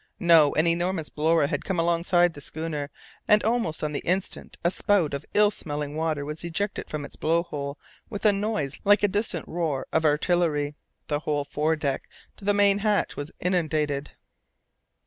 [0.19, 2.89] No, an enormous blower had come alongside the schooner,
[3.27, 7.15] and almost on the instant a spout of ill smelling water was ejected from its
[7.15, 7.77] blow hole
[8.09, 10.73] with a noise like a distant roar of artillery.
[11.07, 14.13] The whole foredeck to the main hatch was inundated.